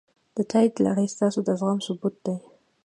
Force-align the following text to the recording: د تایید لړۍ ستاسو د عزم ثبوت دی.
د 0.35 0.37
تایید 0.51 0.73
لړۍ 0.85 1.07
ستاسو 1.15 1.39
د 1.45 1.49
عزم 1.55 1.77
ثبوت 1.85 2.15
دی. 2.25 2.37